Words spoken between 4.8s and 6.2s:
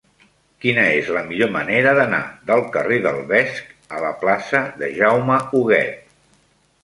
de Jaume Huguet?